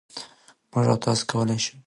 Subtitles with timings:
[0.71, 1.73] مـوږ او تاسـو کـولی شـو